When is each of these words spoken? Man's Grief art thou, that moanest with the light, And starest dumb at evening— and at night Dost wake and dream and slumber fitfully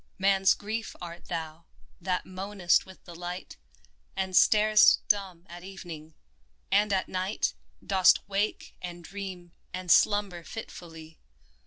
Man's 0.17 0.55
Grief 0.55 0.95
art 0.99 1.25
thou, 1.25 1.65
that 2.01 2.25
moanest 2.25 2.87
with 2.87 3.03
the 3.05 3.13
light, 3.13 3.57
And 4.15 4.33
starest 4.35 4.97
dumb 5.07 5.45
at 5.47 5.63
evening— 5.63 6.15
and 6.71 6.91
at 6.91 7.07
night 7.07 7.53
Dost 7.85 8.27
wake 8.27 8.75
and 8.81 9.03
dream 9.03 9.51
and 9.71 9.91
slumber 9.91 10.43
fitfully 10.43 11.19